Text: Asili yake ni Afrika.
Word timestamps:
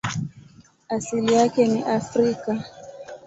Asili 0.89 1.33
yake 1.33 1.67
ni 1.67 1.83
Afrika. 1.83 2.63